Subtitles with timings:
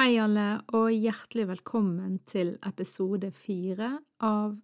[0.00, 3.90] Hei, alle, og hjertelig velkommen til episode fire
[4.24, 4.54] av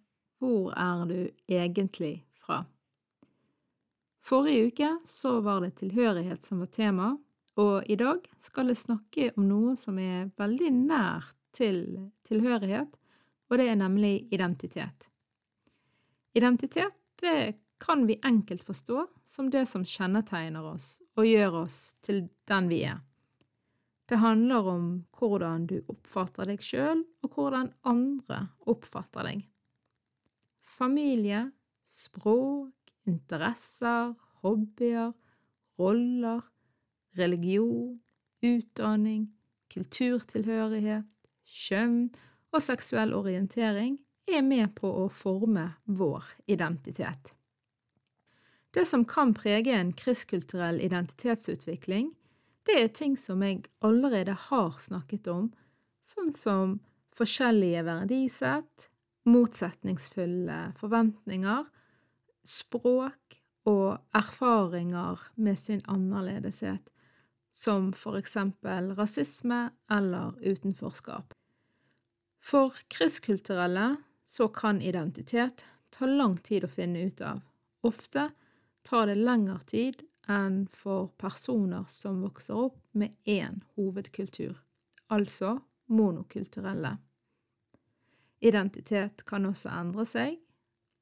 [0.41, 2.63] Hvor er du egentlig fra?
[4.25, 7.11] Forrige uke så var det tilhørighet som var tema,
[7.53, 11.83] og i dag skal jeg snakke om noe som er veldig nært til
[12.25, 12.97] tilhørighet,
[13.53, 15.05] og det er nemlig identitet.
[16.33, 22.25] Identitet det kan vi enkelt forstå som det som kjennetegner oss og gjør oss til
[22.49, 23.05] den vi er.
[24.07, 24.83] Det handler om
[25.19, 29.41] hvordan du oppfatter deg sjøl, og hvordan andre oppfatter deg.
[30.63, 31.49] Familie,
[31.83, 32.71] språk,
[33.07, 34.13] interesser,
[34.43, 35.11] hobbyer,
[35.79, 36.41] roller,
[37.19, 37.97] religion,
[38.45, 39.27] utdanning,
[39.73, 41.07] kulturtilhørighet,
[41.47, 42.07] kjønn
[42.53, 43.97] og seksuell orientering
[44.27, 47.33] er med på å forme vår identitet.
[48.75, 52.11] Det som kan prege en krysskulturell identitetsutvikling,
[52.67, 55.49] det er ting som jeg allerede har snakket om,
[56.07, 56.77] sånn som
[57.17, 58.89] forskjellige verdisett,
[59.27, 61.65] motsetningsfulle forventninger,
[62.47, 66.91] språk og erfaringer med sin annerledeshet,
[67.51, 71.33] som for eksempel rasisme eller utenforskap.
[72.43, 73.95] For krysskulturelle
[74.27, 77.41] så kan identitet ta lang tid å finne ut av.
[77.87, 78.29] Ofte
[78.87, 84.57] tar det lengre tid enn for personer som vokser opp med én hovedkultur,
[85.07, 85.57] altså
[85.87, 86.97] monokulturelle.
[88.41, 90.37] Identitet kan også endre seg,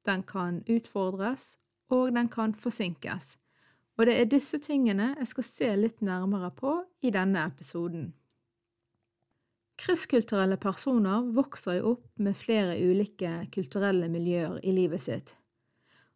[0.06, 1.56] den kan utfordres,
[1.90, 3.36] og den kan forsinkes,
[3.96, 8.12] og det er disse tingene jeg skal se litt nærmere på i denne episoden.
[9.76, 15.34] Krysskulturelle personer vokser jo opp med flere ulike kulturelle miljøer i livet sitt.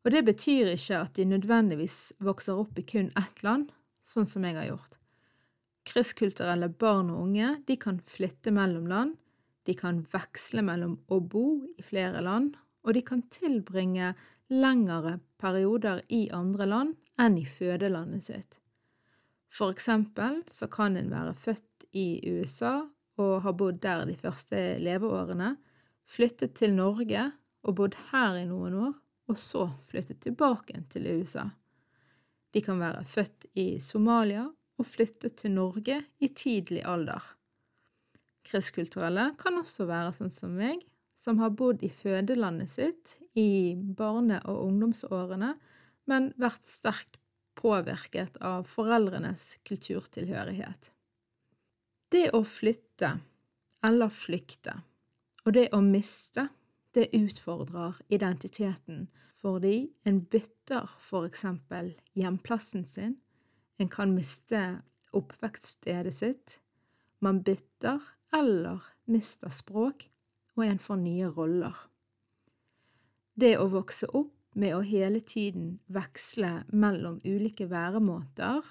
[0.04, 3.68] Og det betyr ikke at de nødvendigvis vokser opp i kun ett land,
[4.06, 4.96] sånn som jeg har gjort.
[5.90, 9.16] Krysskulturelle barn og unge de kan flytte mellom land,
[9.68, 14.14] de kan veksle mellom å bo i flere land, og de kan tilbringe
[14.50, 18.56] lengre perioder i andre land enn i fødelandet sitt.
[19.50, 22.86] For eksempel så kan en være født i USA
[23.20, 25.56] og ha bodd der de første leveårene,
[26.10, 27.28] flyttet til Norge
[27.66, 28.94] og bodd her i noen år,
[29.30, 31.46] og så flyttet tilbake til USA.
[32.50, 37.22] De kan være født i Somalia og flyttet til Norge i tidlig alder.
[38.46, 40.82] Kristkulturelle kan også være sånn som meg,
[41.20, 45.52] som har bodd i fødelandet sitt i barne- og ungdomsårene,
[46.08, 47.20] men vært sterkt
[47.60, 50.90] påvirket av foreldrenes kulturtilhørighet.
[52.10, 53.12] Det å flytte,
[53.84, 54.80] eller flykte,
[55.44, 56.48] og det å miste,
[56.94, 59.08] det utfordrer identiteten
[59.40, 63.16] fordi en bytter for eksempel hjemplassen sin,
[63.80, 64.82] en kan miste
[65.16, 66.58] oppvekststedet sitt,
[67.20, 68.02] man bytter
[68.36, 70.10] eller mister språk,
[70.56, 71.76] og en får nye roller.
[73.34, 78.66] Det å vokse opp med å hele tiden veksle mellom ulike væremåter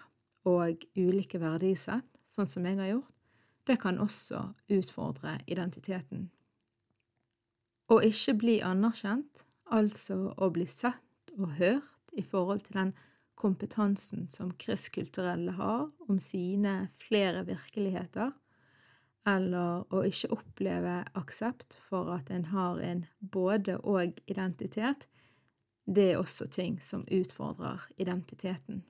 [0.49, 3.15] og ulike verdisett, sånn som jeg har gjort,
[3.65, 6.29] det kan også utfordre identiteten.
[7.89, 12.91] Å ikke bli anerkjent, altså å bli sett og hørt i forhold til den
[13.39, 18.33] kompetansen som krysskulturelle har om sine flere virkeligheter,
[19.29, 25.07] eller å ikke oppleve aksept for at en har en både-og-identitet,
[25.89, 28.83] det er også ting som utfordrer identiteten.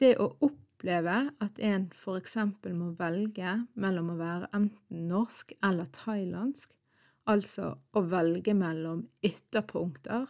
[0.00, 5.90] Det å oppleve at en for eksempel må velge mellom å være enten norsk eller
[5.92, 6.77] thailandsk,
[7.28, 10.26] altså å velge mellom ytterpunkter,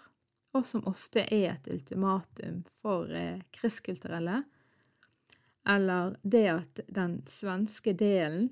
[0.56, 4.42] og som ofte er et ultimatum for eh, krysskulturelle,
[5.68, 8.48] eller det at den svenske delen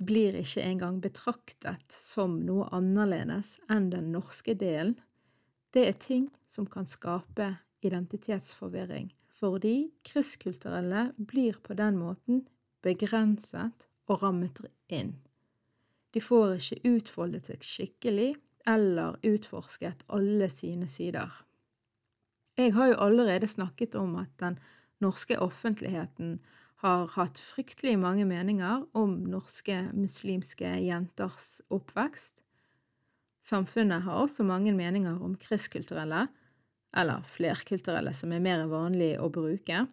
[0.00, 4.96] blir ikke engang betraktet som noe annerledes enn den norske delen,
[5.72, 7.52] det er ting som kan skape
[7.84, 12.44] identitetsforvirring, fordi krysskulturelle blir på den måten
[12.84, 14.60] begrenset og rammet
[14.92, 15.14] inn.
[16.14, 18.30] De får ikke utfoldet seg skikkelig
[18.68, 21.30] eller utforsket alle sine sider.
[22.58, 24.58] Jeg har jo allerede snakket om at den
[25.00, 26.40] norske offentligheten
[26.82, 32.38] har hatt fryktelig mange meninger om norske muslimske jenters oppvekst.
[33.44, 36.26] Samfunnet har også mange meninger om kristkulturelle,
[36.96, 39.86] eller flerkulturelle som er mer vanlig å bruke,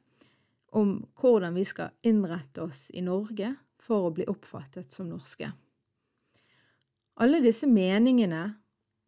[0.75, 5.51] om hvordan vi skal innrette oss i Norge for å bli oppfattet som norske.
[7.17, 8.51] Alle disse meningene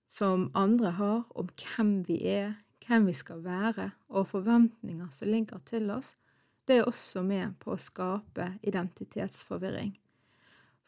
[0.09, 2.55] som andre har om hvem vi er,
[2.87, 6.15] hvem vi skal være, og forventninger som ligger til oss,
[6.65, 9.93] det er også med på å skape identitetsforvirring.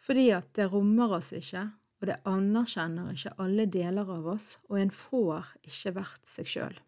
[0.02, 1.68] Fordi at det rommer oss ikke,
[2.02, 6.80] og det anerkjenner ikke alle deler av oss, og en får ikke vært seg sjøl.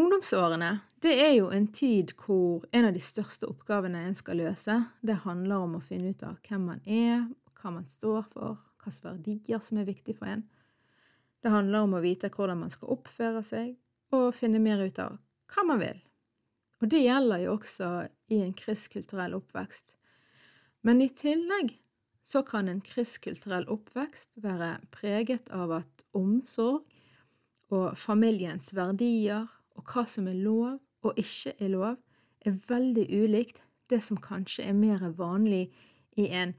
[0.00, 4.76] Ungdomsårene det er jo en tid hvor en av de største oppgavene en skal løse,
[5.00, 7.24] det handler om å finne ut av hvem man er,
[7.60, 10.46] hva man står for, hvilke verdier som er viktig for en.
[11.40, 13.74] Det handler om å vite hvordan man skal oppføre seg,
[14.10, 15.18] og finne mer ut av
[15.52, 16.00] hva man vil.
[16.80, 17.90] Og det gjelder jo også
[18.32, 19.94] i en kristkulturell oppvekst.
[20.86, 21.74] Men i tillegg
[22.24, 26.86] så kan en kristkulturell oppvekst være preget av at omsorg
[27.70, 29.46] og familiens verdier
[29.76, 31.98] og hva som er lov og ikke er lov,
[32.44, 33.60] er veldig ulikt
[33.90, 35.68] det som kanskje er mer vanlig
[36.18, 36.54] i en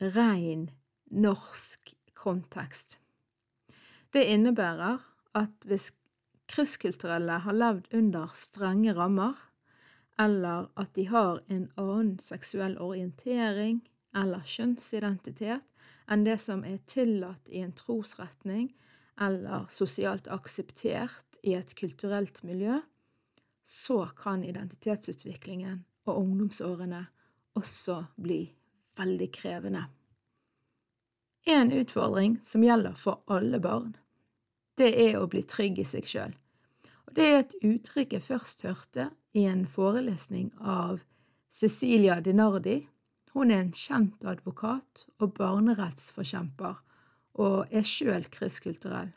[0.00, 0.70] ren
[1.10, 2.98] norsk kontekst.
[4.12, 5.02] Det innebærer
[5.36, 5.90] at hvis
[6.48, 9.34] krysskulturelle har levd under strenge rammer,
[10.18, 13.82] eller at de har en annen seksuell orientering
[14.16, 15.64] eller kjønnsidentitet
[16.08, 18.70] enn det som er tillatt i en trosretning
[19.20, 22.78] eller sosialt akseptert i et kulturelt miljø,
[23.64, 27.06] så kan identitetsutviklingen og ungdomsårene
[27.58, 28.40] også bli
[28.98, 29.84] veldig krevende.
[31.46, 33.94] En utfordring som gjelder for alle barn,
[34.76, 36.34] det er å bli trygg i seg sjøl.
[37.16, 41.04] Det er et uttrykk jeg først hørte i en forelesning av
[41.48, 42.80] Cecilia Dinardi.
[43.32, 46.82] Hun er en kjent advokat og barnerettsforkjemper,
[47.36, 49.12] og er sjøl krysskulturell.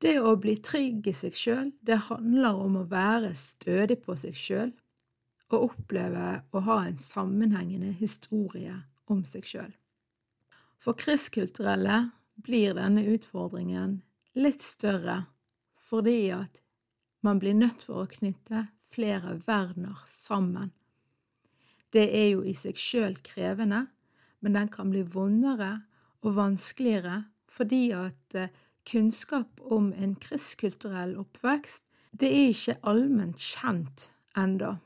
[0.00, 4.38] Det å bli trygg i seg sjøl, det handler om å være stødig på seg
[4.38, 4.70] sjøl
[5.50, 8.76] og oppleve å ha en sammenhengende historie
[9.10, 9.72] om seg sjøl.
[10.80, 12.10] For kristkulturelle
[12.40, 14.00] blir denne utfordringen
[14.38, 15.24] litt større
[15.90, 16.60] fordi at
[17.26, 20.70] man blir nødt for å knytte flere verdener sammen.
[21.90, 23.88] Det er jo i seg sjøl krevende,
[24.40, 25.82] men den kan bli vondere
[26.22, 28.52] og vanskeligere fordi at eh,
[28.86, 34.78] kunnskap om en kristkulturell oppvekst, det er ikke allment kjent enda.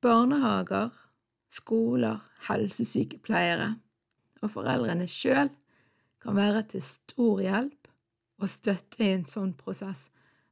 [0.00, 0.90] Barnehager,
[1.50, 3.74] skoler, helsesykepleiere
[4.40, 5.50] og foreldrene sjøl
[6.20, 7.90] kan være til stor hjelp
[8.40, 10.08] og støtte i en sånn prosess,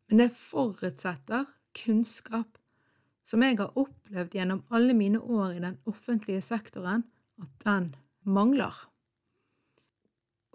[0.08, 1.46] men det forutsetter
[1.76, 2.58] kunnskap
[3.28, 7.04] som jeg har opplevd gjennom alle mine år i den offentlige sektoren,
[7.40, 7.90] at den
[8.24, 8.72] mangler.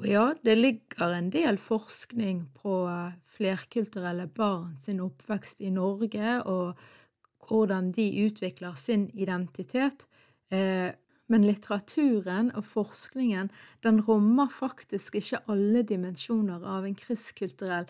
[0.01, 2.79] Og ja, det ligger en del forskning på
[3.35, 6.73] flerkulturelle barn sin oppvekst i Norge, og
[7.47, 10.07] hvordan de utvikler sin identitet.
[10.51, 10.91] Eh,
[11.31, 13.49] men litteraturen og forskningen
[13.85, 17.87] den rommer faktisk ikke alle dimensjoner av en kristkulturell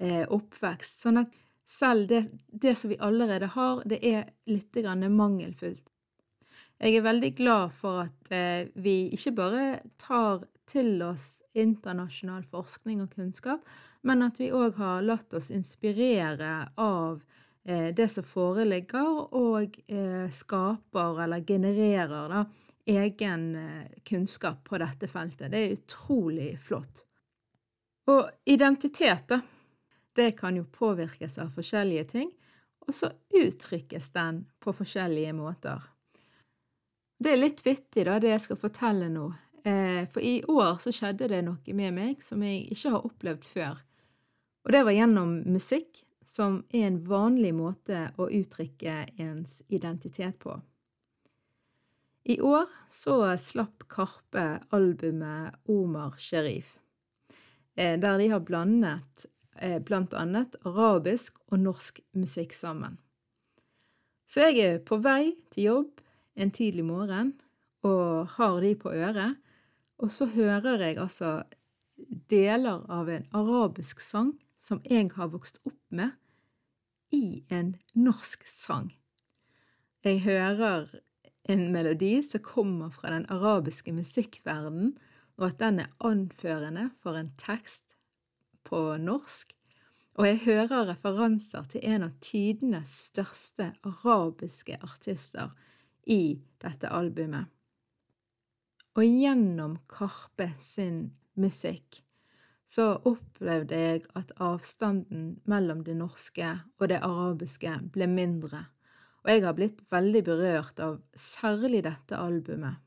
[0.00, 1.00] eh, oppvekst.
[1.06, 1.32] Sånn at
[1.66, 4.76] selv det, det, som vi allerede har, det er litt
[5.10, 5.82] mangelfullt.
[6.78, 9.64] Jeg er veldig glad for at eh, vi ikke bare
[9.96, 13.64] tar til oss internasjonal forskning og kunnskap,
[14.02, 17.22] men at vi òg har latt oss inspirere av
[17.96, 22.44] det som foreligger, og eh, skaper eller genererer da,
[22.84, 25.50] egen eh, kunnskap på dette feltet.
[25.50, 27.04] Det er utrolig flott.
[28.12, 29.40] Og identitet, da,
[30.14, 32.30] det kan jo påvirkes av forskjellige ting,
[32.84, 35.80] og så uttrykkes den på forskjellige måter.
[37.16, 39.30] Det er litt vittig, da, det jeg skal fortelle nå.
[39.64, 43.46] Eh, for i år så skjedde det noe med meg som jeg ikke har opplevd
[43.48, 43.80] før.
[44.64, 50.56] Og det var gjennom musikk, som er en vanlig måte å uttrykke ens identitet på.
[52.24, 56.78] I år så slapp Karpe albumet Omar Sherif,
[57.76, 59.26] eh, der de har blandet
[59.56, 62.96] eh, blant annet arabisk og norsk musikk sammen.
[64.24, 66.00] Så jeg er på vei til jobb
[66.34, 67.34] en tidlig morgen
[67.84, 69.36] og har de på øret,
[70.00, 71.42] og så hører jeg altså
[72.32, 74.32] deler av en arabisk sang
[74.64, 76.14] som jeg har vokst opp med,
[77.12, 78.94] i en norsk sang.
[80.04, 80.88] Jeg hører
[81.48, 84.94] en melodi som kommer fra den arabiske musikkverdenen,
[85.36, 87.96] og at den er anførende for en tekst
[88.64, 89.52] på norsk,
[90.14, 95.50] og jeg hører referanser til en av tidenes største arabiske artister
[96.06, 97.50] i dette albumet.
[98.94, 102.03] Og gjennom Karpe sin musikk
[102.74, 106.48] så opplevde jeg at avstanden mellom det norske
[106.80, 108.64] og det arabiske ble mindre,
[109.22, 112.80] og jeg har blitt veldig berørt av særlig dette albumet.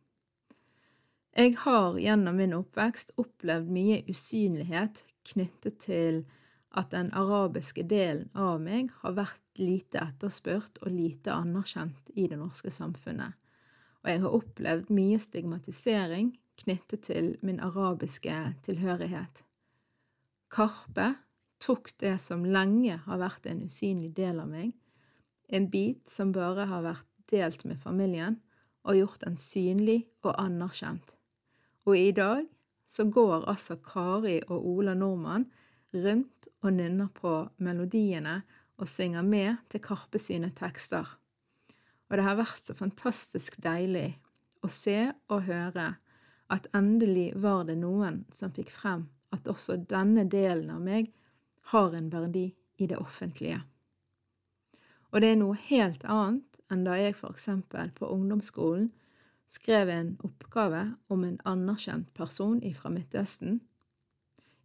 [1.38, 6.24] Jeg har gjennom min oppvekst opplevd mye usynlighet knyttet til
[6.78, 12.42] at den arabiske delen av meg har vært lite etterspurt og lite anerkjent i det
[12.42, 13.38] norske samfunnet,
[14.04, 19.47] og jeg har opplevd mye stigmatisering knyttet til min arabiske tilhørighet.
[20.48, 21.14] Karpe
[21.60, 24.74] tok det som lenge har vært en usynlig del av meg,
[25.48, 28.40] en bit som bare har vært delt med familien,
[28.88, 31.18] og gjort den synlig og anerkjent.
[31.88, 32.46] Og i dag
[32.88, 35.50] så går altså Kari og Ola Nordmann
[35.92, 38.42] rundt og nynner på melodiene
[38.78, 41.04] og synger med til Karpe sine tekster.
[42.08, 44.14] Og det har vært så fantastisk deilig
[44.64, 45.90] å se og høre
[46.48, 49.04] at endelig var det noen som fikk frem
[49.36, 51.12] at også denne delen av meg
[51.72, 53.62] har en verdi i det offentlige.
[55.12, 58.90] Og det er noe helt annet enn da jeg for eksempel på ungdomsskolen
[59.48, 63.62] skrev en oppgave om en anerkjent person fra Midtøsten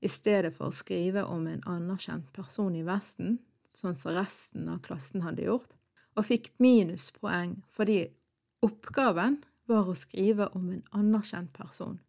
[0.02, 4.81] i stedet for å skrive om en anerkjent person i Vesten, sånn som resten av
[4.83, 5.71] klassen hadde gjort,
[6.19, 8.00] og fikk minuspoeng fordi
[8.66, 9.38] oppgaven
[9.71, 12.00] var å skrive om en anerkjent person,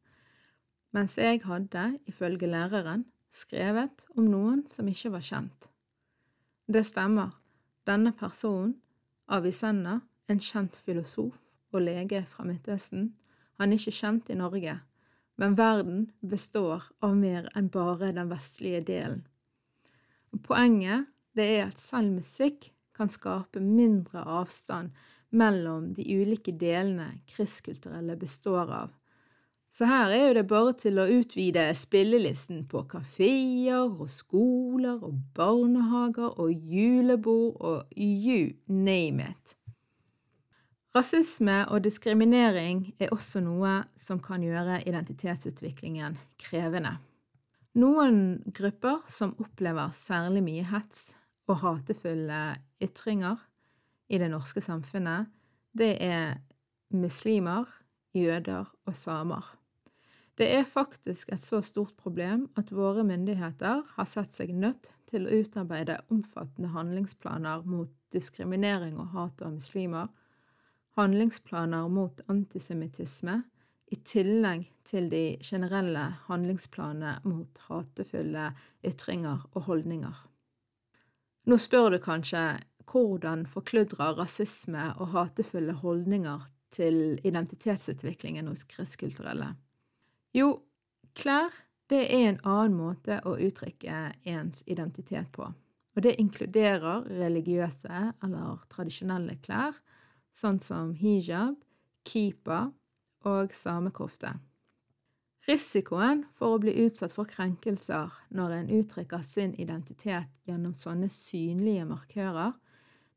[0.94, 5.70] mens jeg hadde, ifølge læreren, skrevet om noen som ikke var kjent.
[6.70, 7.34] Det stemmer,
[7.88, 8.78] denne personen,
[9.28, 11.36] Avicenna, en kjent filosof
[11.74, 13.14] og lege fra Midtøsten,
[13.60, 14.78] han er ikke kjent i Norge,
[15.42, 19.24] men verden består av mer enn bare den vestlige delen.
[20.46, 24.94] Poenget det er at selv musikk kan skape mindre avstand
[25.34, 28.92] mellom de ulike delene krysskulturelle består av.
[29.74, 35.16] Så her er jo det bare til å utvide spillelisten på kafeer og skoler og
[35.34, 39.56] barnehager og julebord og you name it.
[40.94, 47.00] Rasisme og diskriminering er også noe som kan gjøre identitetsutviklingen krevende.
[47.74, 51.16] Noen grupper som opplever særlig mye hets
[51.50, 52.44] og hatefulle
[52.78, 53.42] ytringer
[54.14, 55.34] i det norske samfunnet,
[55.74, 56.38] det er
[56.94, 57.66] muslimer,
[58.14, 59.63] jøder og samer.
[60.38, 65.28] Det er faktisk et så stort problem at våre myndigheter har sett seg nødt til
[65.28, 70.10] å utarbeide omfattende handlingsplaner mot diskriminering og hat av muslimer
[70.98, 73.42] handlingsplaner mot antisemittisme,
[73.94, 78.48] i tillegg til de generelle handlingsplanene mot hatefulle
[78.86, 80.16] ytringer og holdninger.
[81.46, 82.42] Nå spør du kanskje
[82.90, 89.52] hvordan forkludrer rasisme og hatefulle holdninger til identitetsutviklingen hos kristkulturelle?
[90.34, 90.64] Jo,
[91.14, 91.54] klær
[91.92, 98.64] det er en annen måte å uttrykke ens identitet på, og det inkluderer religiøse eller
[98.72, 99.78] tradisjonelle klær,
[100.34, 101.60] sånn som hijab,
[102.08, 102.72] kipa
[103.30, 104.34] og samekofte.
[105.44, 111.86] Risikoen for å bli utsatt for krenkelser når en uttrykker sin identitet gjennom sånne synlige
[111.86, 112.56] markører,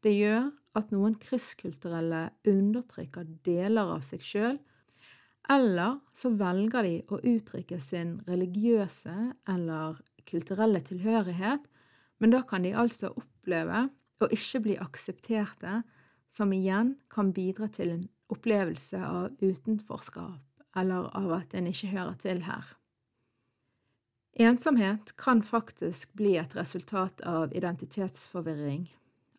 [0.03, 4.59] det gjør at noen krysskulturelle undertrykker deler av seg sjøl,
[5.51, 9.15] eller så velger de å uttrykke sin religiøse
[9.49, 11.69] eller kulturelle tilhørighet,
[12.19, 13.87] men da kan de altså oppleve
[14.23, 15.83] å ikke bli aksepterte
[16.33, 20.43] som igjen kan bidra til en opplevelse av utenforskap
[20.77, 22.67] eller av at en ikke hører til her.
[24.37, 28.91] Ensomhet kan faktisk bli et resultat av identitetsforvirring,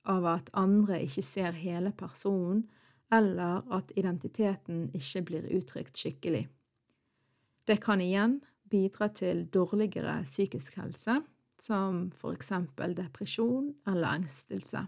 [0.09, 2.63] av at andre ikke ser hele personen,
[3.13, 6.47] eller at identiteten ikke blir uttrykt skikkelig.
[7.67, 8.39] Det kan igjen
[8.71, 11.21] bidra til dårligere psykisk helse,
[11.59, 14.85] som for eksempel depresjon eller engstelse.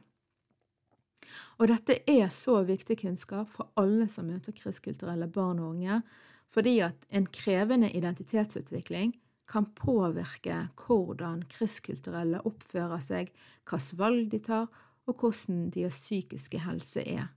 [1.60, 6.02] Og dette er så viktig kunnskap for alle som møter kristkulturelle barn og unge,
[6.50, 9.14] fordi at en krevende identitetsutvikling
[9.50, 13.34] kan påvirke hvordan kristkulturelle oppfører seg,
[13.70, 14.70] hvilke valg de tar,
[15.10, 17.30] og hvordan deres psykiske helse er.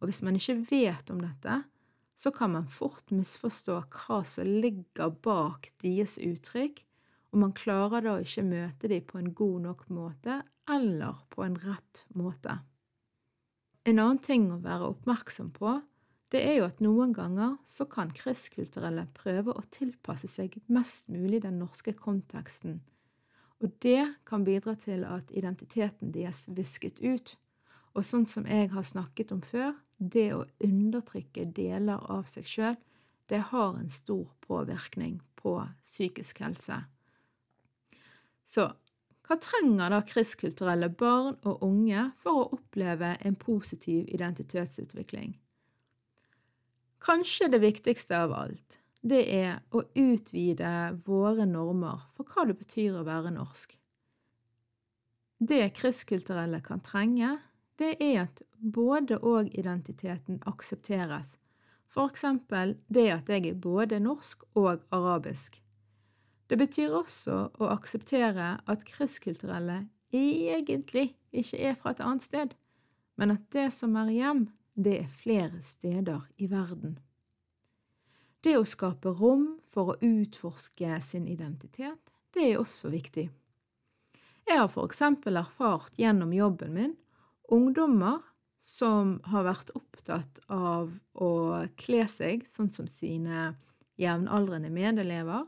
[0.00, 1.62] Og hvis man ikke vet om dette,
[2.16, 6.82] så kan man fort misforstå hva som ligger bak deres uttrykk,
[7.30, 10.40] og man klarer da ikke møte dem på en god nok måte
[10.70, 12.58] eller på en rett måte.
[13.88, 15.78] En annen ting å være oppmerksom på,
[16.30, 21.40] det er jo at noen ganger så kan krysskulturelle prøve å tilpasse seg mest mulig
[21.46, 22.82] den norske konteksten,
[23.60, 27.34] og det kan bidra til at identiteten deres visket ut.
[27.92, 32.78] Og sånn som jeg har snakket om før, det å undertrykke deler av seg sjøl,
[33.30, 35.54] det har en stor påvirkning på
[35.84, 36.80] psykisk helse.
[38.48, 38.66] Så
[39.28, 45.36] hva trenger da kristkulturelle barn og unge for å oppleve en positiv identitetsutvikling?
[47.00, 50.72] Kanskje det viktigste av alt, det er å utvide
[51.06, 53.76] våre normer for hva det betyr å være norsk.
[55.40, 57.38] Det kristkulturelle kan trenge,
[57.80, 61.36] det er at både og-identiteten aksepteres,
[61.98, 65.58] eksempel det at jeg er både norsk og arabisk.
[66.50, 72.54] Det betyr også å akseptere at krysskulturelle egentlig ikke er fra et annet sted,
[73.16, 76.98] men at det som er hjem, det er flere steder i verden.
[78.40, 83.28] Det å skape rom for å utforske sin identitet, det er også viktig.
[84.48, 86.96] Jeg har for eksempel erfart gjennom jobben min
[87.52, 88.20] ungdommer
[88.60, 91.30] som har vært opptatt av å
[91.80, 93.54] kle seg sånn som sine
[94.00, 95.46] jevnaldrende medelever,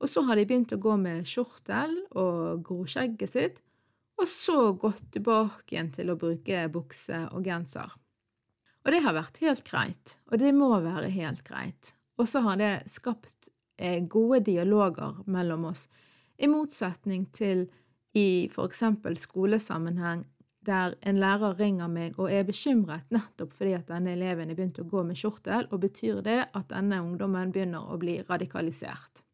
[0.00, 3.58] og så har de begynt å gå med skjortel og gro skjegget sitt,
[4.20, 7.92] og så gått tilbake igjen til å bruke bukse og genser.
[8.84, 11.92] Og det har vært helt greit, og det må være helt greit.
[12.20, 13.48] Og så har det skapt
[13.80, 15.88] eh, gode dialoger mellom oss,
[16.40, 17.66] i motsetning til
[18.16, 20.24] i for eksempel skolesammenheng
[20.66, 24.80] der en lærer ringer meg og er bekymret nettopp fordi at denne eleven er begynt
[24.82, 29.24] å gå med kjortel, og betyr det at denne ungdommen begynner å bli radikalisert.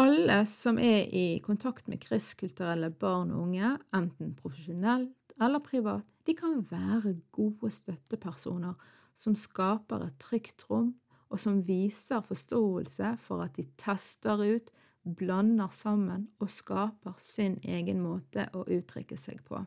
[0.00, 6.34] Alle som er i kontakt med kristkulturelle barn og unge, enten profesjonelt eller privat, de
[6.34, 8.74] kan være gode støttepersoner
[9.14, 10.96] som skaper et trygt rom,
[11.30, 14.72] og som viser forståelse for at de tester ut,
[15.04, 19.60] blander sammen og skaper sin egen måte å uttrykke seg på.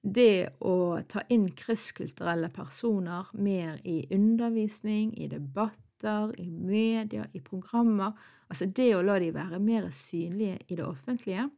[0.00, 8.16] Det å ta inn krysskulturelle personer mer i undervisning, i debatter, i media, i programmer,
[8.48, 11.50] altså det å la de være mer synlige i det offentlige,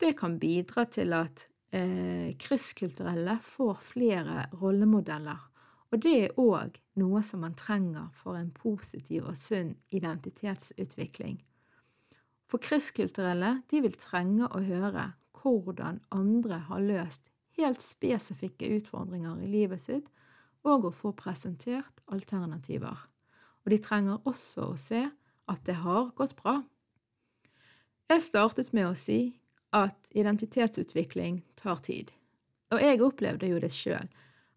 [0.00, 1.44] det kan bidra til at
[1.76, 5.44] eh, krysskulturelle får flere rollemodeller,
[5.92, 11.42] og det er òg noe som man trenger for en positiv og sunn identitetsutvikling.
[12.50, 19.50] For krysskulturelle de vil trenge å høre hvordan andre har løst helt spesifikke utfordringer i
[19.50, 20.08] livet sitt,
[20.66, 23.06] og å få presentert alternativer.
[23.64, 25.06] Og de trenger også å se
[25.50, 26.60] at det har gått bra.
[28.10, 29.20] Jeg startet med å si
[29.76, 32.10] at identitetsutvikling tar tid.
[32.74, 34.08] Og jeg opplevde jo det sjøl,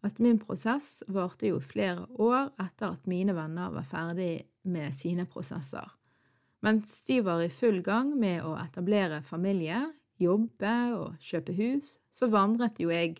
[0.03, 5.25] at min prosess varte jo flere år etter at mine venner var ferdig med sine
[5.29, 5.87] prosesser.
[6.63, 9.81] Mens de var i full gang med å etablere familie,
[10.21, 13.17] jobbe og kjøpe hus, så vandret jo jeg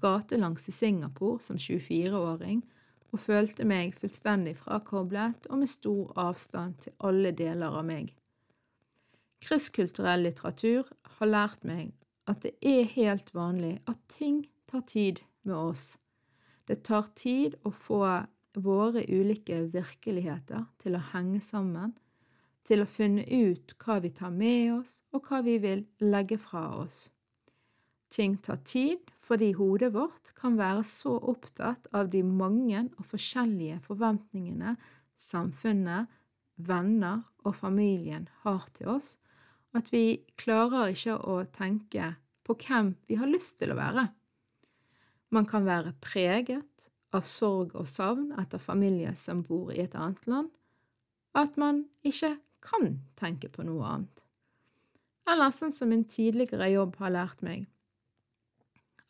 [0.00, 2.60] gatelangs i Singapore som 24-åring
[3.12, 8.12] og følte meg fullstendig frakoblet og med stor avstand til alle deler av meg.
[9.42, 11.92] Krysskulturell litteratur har lært meg
[12.30, 15.96] at det er helt vanlig at ting tar tid med oss.
[16.68, 18.04] Det tar tid å få
[18.62, 21.96] våre ulike virkeligheter til å henge sammen,
[22.66, 26.66] til å finne ut hva vi tar med oss, og hva vi vil legge fra
[26.82, 27.08] oss.
[28.12, 33.80] Ting tar tid fordi hodet vårt kan være så opptatt av de mange og forskjellige
[33.86, 34.76] forventningene
[35.16, 36.10] samfunnet,
[36.62, 39.14] venner og familien har til oss,
[39.72, 42.12] at vi klarer ikke å tenke
[42.44, 44.10] på hvem vi har lyst til å være.
[45.32, 50.26] Man kan være preget av sorg og savn etter familie som bor i et annet
[50.28, 50.50] land,
[51.32, 54.22] at man ikke kan tenke på noe annet.
[55.28, 57.66] Eller sånn som min tidligere jobb har lært meg,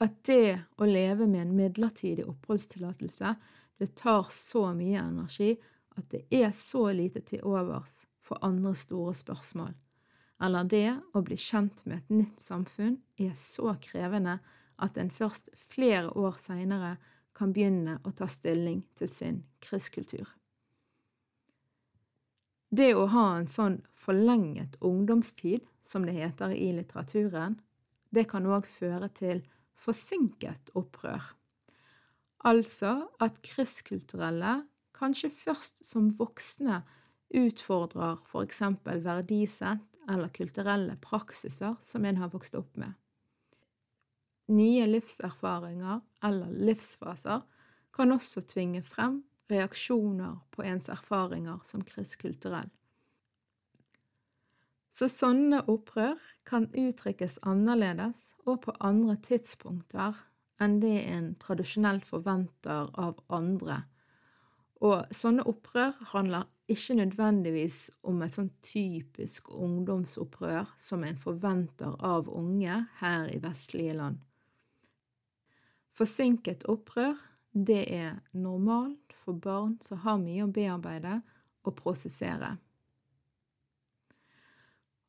[0.02, 3.36] at det å leve med en midlertidig oppholdstillatelse,
[3.78, 5.54] det tar så mye energi
[5.96, 9.72] at det er så lite til overs for andre store spørsmål
[10.42, 14.40] eller det å bli kjent med et nytt samfunn er så krevende
[14.82, 16.96] at en først flere år seinere
[17.36, 20.26] kan begynne å ta stilling til sin krysskultur.
[22.72, 27.58] Det å ha en sånn forlenget ungdomstid, som det heter i litteraturen,
[28.08, 29.42] det kan òg føre til
[29.76, 31.34] forsinket opprør.
[32.48, 34.62] Altså at krysskulturelle
[34.96, 36.80] kanskje først som voksne
[37.36, 42.96] utfordrer for eksempel verdisett eller kulturelle praksiser som en har vokst opp med.
[44.52, 47.44] Nye livserfaringer eller livsfaser
[47.94, 49.20] kan også tvinge frem
[49.52, 52.70] reaksjoner på ens erfaringer som kristkulturell.
[54.92, 60.18] Så sånne opprør kan uttrykkes annerledes og på andre tidspunkter
[60.62, 63.82] enn det en tradisjonelt forventer av andre.
[64.82, 72.30] Og sånne opprør handler ikke nødvendigvis om et sånn typisk ungdomsopprør som en forventer av
[72.30, 74.20] unge her i vestlige land.
[75.92, 77.18] Forsinket opprør,
[77.52, 81.20] det er normalt for barn som har mye å bearbeide
[81.62, 82.56] og prosessere.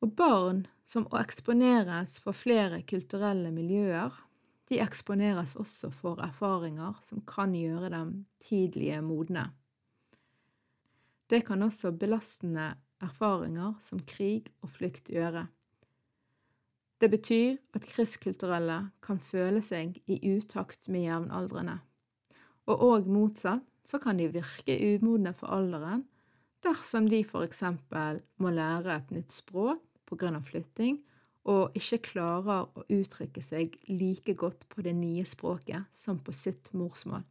[0.04, 4.12] Og barn som eksponeres for flere kulturelle miljøer,
[4.68, 9.48] de eksponeres også for erfaringer som kan gjøre dem tidlige modne.
[11.28, 15.46] Det kan også belastende erfaringer som krig og flukt gjøre.
[17.00, 21.80] Det betyr at kristkulturelle kan føle seg i utakt med jevnaldrende,
[22.70, 26.04] og òg motsatt så kan de virke umodne for alderen
[26.64, 30.98] dersom de for eksempel må lære et nytt språk på grunn av flytting,
[31.44, 36.70] og ikke klarer å uttrykke seg like godt på det nye språket som på sitt
[36.72, 37.24] morsmål.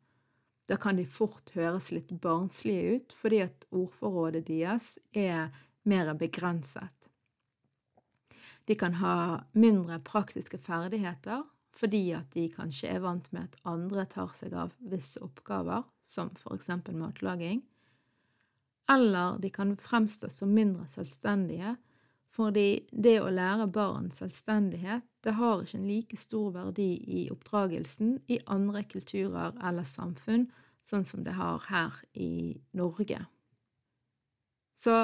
[0.70, 5.50] Da kan de fort høres litt barnslige ut, fordi at ordforrådet deres er
[5.90, 7.10] mer begrenset.
[8.70, 9.16] De kan ha
[9.58, 11.42] mindre praktiske ferdigheter
[11.74, 16.30] fordi at de kanskje er vant med at andre tar seg av visse oppgaver, som
[16.38, 17.64] for eksempel matlaging,
[18.92, 21.78] eller de kan fremstå som mindre selvstendige
[22.34, 28.16] fordi det å lære barn selvstendighet, det har ikke en like stor verdi i oppdragelsen
[28.34, 30.48] i andre kulturer eller samfunn,
[30.82, 33.22] sånn som det har her i Norge.
[34.74, 34.96] Så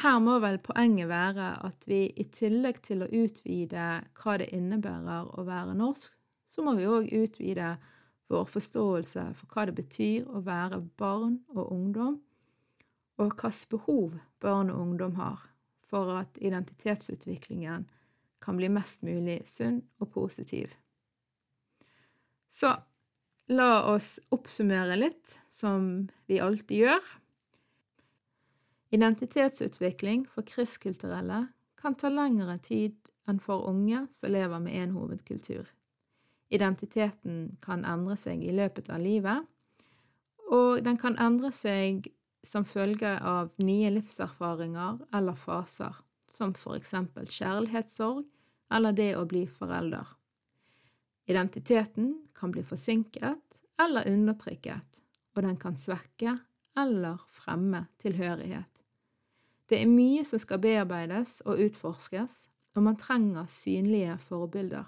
[0.00, 3.86] her må vel poenget være at vi i tillegg til å utvide
[4.18, 6.14] hva det innebærer å være norsk,
[6.48, 7.76] så må vi òg utvide
[8.32, 12.20] vår forståelse for hva det betyr å være barn og ungdom,
[13.20, 15.44] og hvilke behov barn og ungdom har
[15.92, 17.84] for at identitetsutviklingen
[18.42, 20.72] kan bli mest mulig sunn og positiv.
[22.48, 22.72] Så
[23.52, 27.12] la oss oppsummere litt, som vi alltid gjør.
[28.92, 31.46] Identitetsutvikling for kristkulturelle
[31.80, 35.64] kan ta lengre tid enn for unge som lever med én hovedkultur.
[36.52, 39.46] Identiteten kan endre seg i løpet av livet,
[40.52, 42.10] og den kan endre seg
[42.44, 45.96] som følge av nye livserfaringer eller faser,
[46.28, 48.26] som for eksempel kjærlighetssorg
[48.72, 50.04] eller det å bli forelder.
[51.32, 55.00] Identiteten kan bli forsinket eller undertrykket,
[55.32, 56.36] og den kan svekke
[56.76, 58.71] eller fremme tilhørighet.
[59.72, 64.84] Det er mye som skal bearbeides og utforskes, og man trenger synlige forbilder.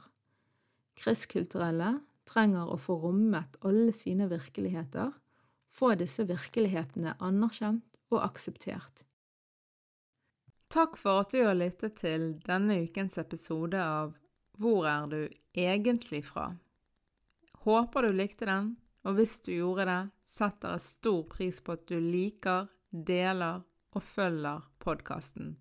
[1.01, 5.15] Kristkulturelle trenger å få rommet alle sine virkeligheter
[5.75, 9.03] få disse virkelighetene anerkjent og akseptert.
[10.75, 14.15] Takk for at du har lyttet til denne ukens episode av
[14.59, 15.21] Hvor er du
[15.59, 16.53] egentlig fra?
[17.67, 21.87] Håper du likte den, og hvis du gjorde det, setter jeg stor pris på at
[21.91, 23.65] du liker, deler
[23.95, 25.57] og følger podkasten.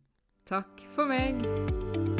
[0.49, 2.12] Takk for meg!